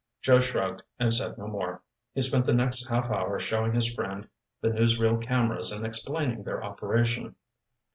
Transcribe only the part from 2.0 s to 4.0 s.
He spent the next half hour showing his